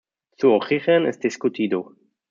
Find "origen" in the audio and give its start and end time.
0.51-1.05